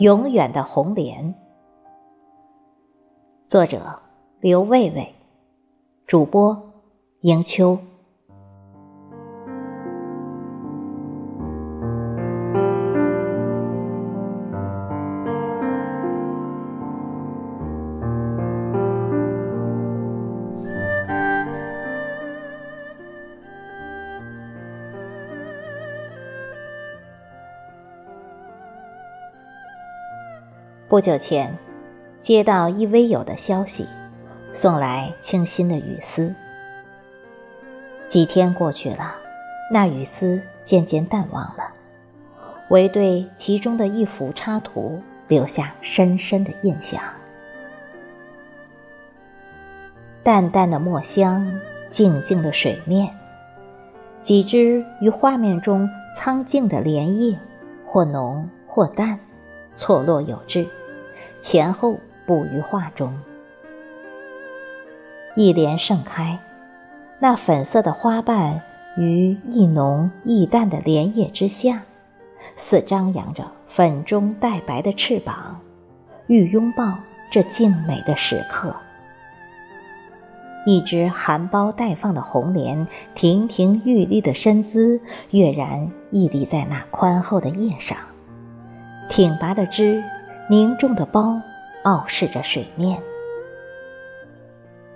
[0.00, 1.34] 永远的红莲。
[3.46, 3.98] 作者：
[4.40, 5.14] 刘卫卫，
[6.06, 6.72] 主播：
[7.20, 7.78] 迎秋。
[30.90, 31.56] 不久前，
[32.20, 33.86] 接到一微友的消息，
[34.52, 36.34] 送来清新的雨丝。
[38.08, 39.14] 几天过去了，
[39.72, 41.62] 那雨丝渐渐淡忘了，
[42.70, 47.00] 唯对其中的一幅插图留下深深的印象。
[50.24, 53.08] 淡淡的墨香，静静的水面，
[54.24, 57.38] 几只于画面中苍劲的莲叶，
[57.86, 59.20] 或浓或淡，
[59.76, 60.66] 错落有致。
[61.40, 63.18] 前后布于画中，
[65.34, 66.38] 一莲盛开，
[67.18, 68.60] 那粉色的花瓣
[68.96, 71.82] 于一浓一淡的莲叶之下，
[72.56, 75.60] 似张扬着粉中带白的翅膀，
[76.26, 76.94] 欲拥抱
[77.30, 78.74] 这静美的时刻。
[80.66, 87.96] 一只含苞待放的红莲，亭亭玉立的身姿跃然屹立在那宽厚的叶上，
[89.08, 90.02] 挺拔的枝。
[90.50, 91.40] 凝重的苞
[91.84, 93.00] 傲视着水面，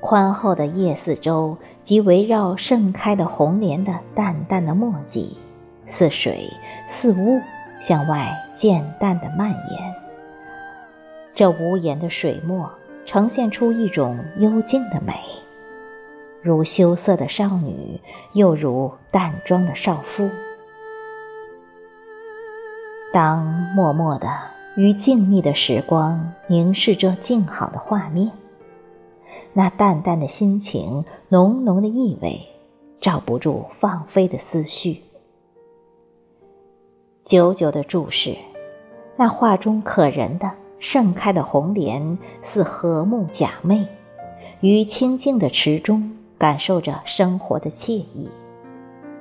[0.00, 5.38] 宽厚的叶四周及围绕盛开的红莲的淡淡的墨迹，
[5.86, 6.50] 似水
[6.88, 7.40] 似雾
[7.80, 9.94] 向外渐淡的蔓延。
[11.36, 12.68] 这无言的水墨
[13.06, 15.14] 呈现出一种幽静的美，
[16.42, 18.00] 如羞涩的少女，
[18.32, 20.28] 又如淡妆的少妇。
[23.12, 23.44] 当
[23.76, 24.53] 默默的。
[24.76, 28.28] 于静谧的时光凝视着静好的画面，
[29.52, 32.40] 那淡淡的心情，浓浓的意味，
[33.00, 35.00] 罩不住放飞的思绪。
[37.22, 38.36] 久久的注视，
[39.16, 43.86] 那画中可人的盛开的红莲，似和睦假寐，
[44.60, 48.28] 于清静的池中感受着生活的惬意，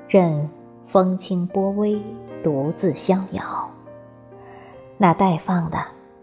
[0.07, 0.49] 任
[0.87, 2.01] 风轻波微，
[2.41, 3.69] 独自逍遥。
[5.03, 5.77] 那待放的、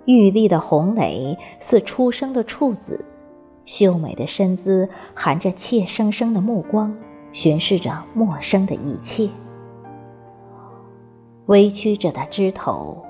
[0.06, 3.04] 玉立的红蕾，似出生的处子，
[3.66, 6.96] 秀美的身姿，含着怯生生的目光，
[7.30, 9.28] 巡视着陌生的一切。
[11.44, 13.04] 微曲着的枝头，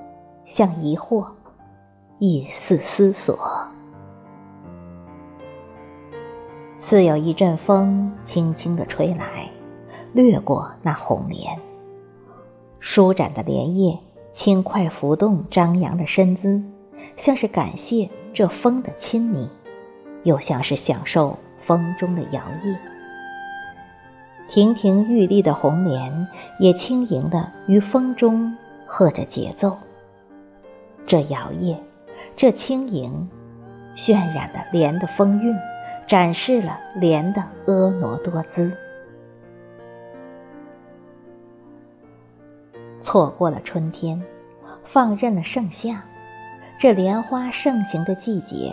[0.45, 1.25] 像疑惑，
[2.19, 3.39] 亦似思索。
[6.79, 9.49] 似有一阵风轻轻地吹来，
[10.13, 11.57] 掠过那红莲，
[12.81, 13.97] 舒展的莲叶。
[14.33, 16.63] 轻快浮动，张扬的身姿，
[17.17, 19.49] 像是感谢这风的亲昵，
[20.23, 22.77] 又像是享受风中的摇曳。
[24.49, 29.77] 亭亭玉立的红莲，也轻盈地于风中和着节奏。
[31.07, 31.77] 这摇曳，
[32.37, 33.29] 这轻盈，
[33.97, 35.55] 渲染了莲的风韵，
[36.07, 38.73] 展示了莲的婀娜多姿。
[43.11, 44.23] 错过了春天，
[44.85, 46.05] 放任了盛夏，
[46.79, 48.73] 这莲花盛行的季节，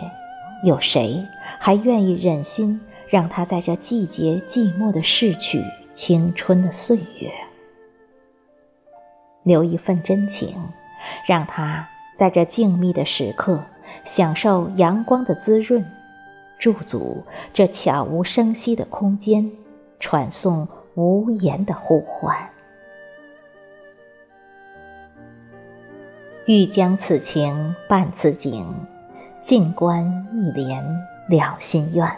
[0.62, 1.20] 有谁
[1.58, 5.60] 还愿意忍心让它在这季节寂寞的逝去
[5.92, 7.32] 青春的岁月？
[9.42, 10.54] 留一份真情，
[11.26, 11.84] 让它
[12.16, 13.60] 在这静谧的时刻
[14.04, 15.84] 享受阳光的滋润，
[16.60, 19.50] 驻足这悄无声息的空间，
[19.98, 22.48] 传送无言的呼唤。
[26.48, 28.64] 欲将此情伴此景，
[29.42, 30.82] 静观一帘
[31.28, 32.10] 了心愿。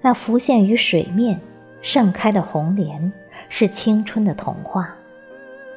[0.00, 1.38] 那浮现于水面、
[1.82, 3.12] 盛开的红莲，
[3.50, 4.82] 是青春的童话；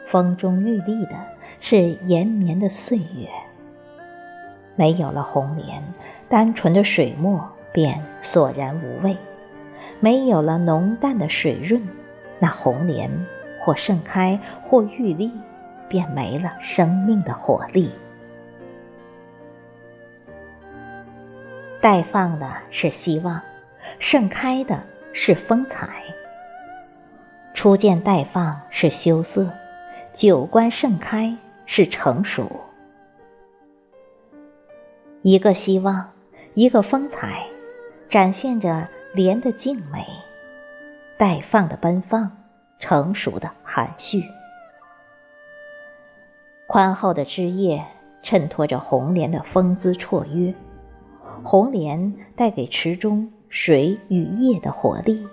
[0.08, 1.12] 风中玉立的，
[1.60, 3.28] 是延绵的岁月。
[4.78, 5.84] 没有了红莲，
[6.30, 9.14] 单纯的水墨便索然无味；
[10.00, 11.86] 没有了浓淡的水润，
[12.40, 13.12] 那红莲
[13.60, 14.40] 或盛开，
[14.70, 15.30] 或玉立。
[15.94, 17.92] 便没了生命的活力。
[21.80, 23.40] 待放的是希望，
[24.00, 24.82] 盛开的
[25.14, 25.88] 是风采。
[27.54, 29.48] 初见待放是羞涩，
[30.16, 31.38] 久观盛开
[31.68, 32.50] 是成熟。
[35.22, 36.10] 一个希望，
[36.56, 37.46] 一个风采，
[38.10, 40.08] 展现着莲的静美，
[41.20, 42.36] 待放的奔放，
[42.80, 44.24] 成熟的含蓄。
[46.74, 47.86] 宽厚的枝叶
[48.24, 50.52] 衬托着红莲的风姿绰约，
[51.44, 55.28] 红莲带给池中水与叶的活力，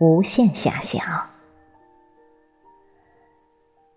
[0.00, 1.30] 无限遐想。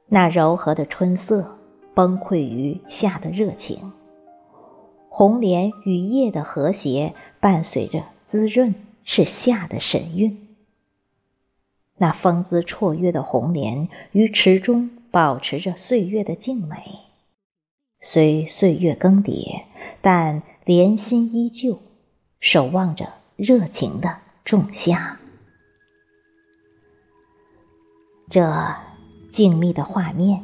[0.05, 1.57] 那柔和的春色
[1.95, 3.91] 崩溃于夏的热情，
[5.09, 10.47] 红莲与叶的和谐伴随着滋润，是夏的神韵。
[11.97, 16.75] 那风姿绰约的红莲于池中保持着岁月的静美，
[18.01, 19.61] 虽岁月更迭，
[20.01, 21.79] 但莲心依旧，
[22.39, 25.19] 守望着热情的仲夏。
[28.27, 28.73] 这
[29.31, 30.43] 静谧的画面，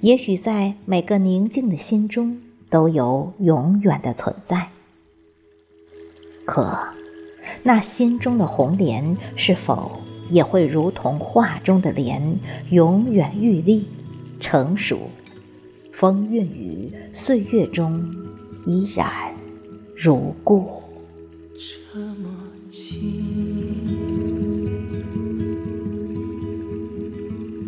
[0.00, 4.70] 也许在每个宁静的心中都有永远的存在。
[6.44, 6.76] 可，
[7.62, 9.92] 那心中的红莲是否？
[10.30, 12.38] 也会如同画中的莲，
[12.70, 13.86] 永远玉立、
[14.40, 15.10] 成熟，
[15.92, 18.04] 风韵于岁月中
[18.66, 19.08] 依然
[19.96, 20.68] 如故。
[21.56, 22.28] 这么
[22.68, 23.00] 近，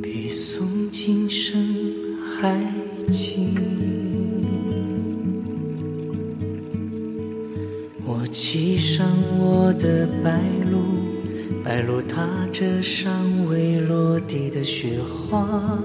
[0.02, 1.64] 比诵经声
[2.18, 2.60] 还
[3.08, 3.54] 近。
[8.04, 9.06] 我骑上
[9.38, 11.05] 我的白鹿。
[11.66, 13.12] 白鹭踏着尚
[13.48, 15.76] 未落地的雪花，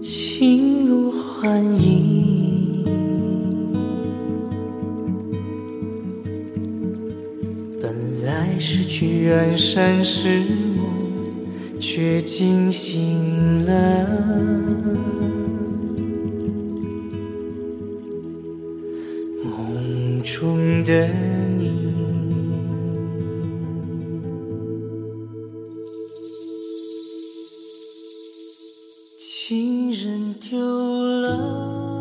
[0.00, 2.84] 轻如幻影。
[7.82, 10.44] 本来是去远山是
[10.76, 15.15] 梦，却惊醒了。
[20.86, 21.08] 的
[21.58, 21.66] 你，
[29.18, 30.56] 情人丢
[31.04, 31.95] 了，